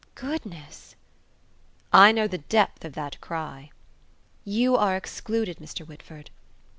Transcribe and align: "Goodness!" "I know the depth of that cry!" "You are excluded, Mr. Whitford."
"Goodness!" 0.15 0.95
"I 1.93 2.11
know 2.11 2.27
the 2.27 2.39
depth 2.39 2.83
of 2.83 2.93
that 2.93 3.21
cry!" 3.21 3.69
"You 4.43 4.75
are 4.75 4.97
excluded, 4.97 5.57
Mr. 5.59 5.85
Whitford." 5.87 6.31